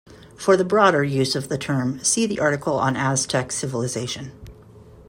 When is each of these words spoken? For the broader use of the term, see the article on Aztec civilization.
For 0.35 0.57
the 0.57 0.65
broader 0.65 1.03
use 1.03 1.35
of 1.35 1.47
the 1.47 1.59
term, 1.59 2.03
see 2.03 2.25
the 2.25 2.39
article 2.39 2.73
on 2.79 2.95
Aztec 2.97 3.51
civilization. 3.51 4.31